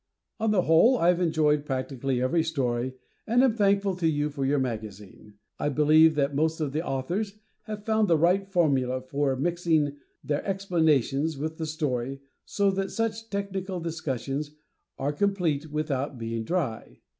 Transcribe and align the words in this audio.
On 0.39 0.49
the 0.49 0.63
whole 0.63 0.97
I've 0.97 1.21
enjoyed 1.21 1.63
practically 1.63 2.19
every 2.19 2.41
story, 2.41 2.95
and 3.27 3.43
am 3.43 3.53
thankful 3.53 3.95
to 3.97 4.07
you 4.07 4.31
for 4.31 4.43
your 4.43 4.57
magazine. 4.57 5.35
I 5.59 5.69
believe 5.69 6.15
that 6.15 6.33
most 6.33 6.59
of 6.59 6.71
the 6.71 6.83
authors 6.83 7.37
have 7.65 7.85
found 7.85 8.07
the 8.07 8.17
right 8.17 8.47
formula 8.47 8.99
for 8.99 9.35
mixing 9.35 9.97
their 10.23 10.43
explanations 10.43 11.37
with 11.37 11.57
the 11.57 11.67
story 11.67 12.19
so 12.45 12.71
that 12.71 12.89
such 12.89 13.29
technical 13.29 13.79
discussions 13.79 14.55
are 14.97 15.13
complete 15.13 15.69
without 15.69 16.17
being 16.17 16.45
dry. 16.45 17.01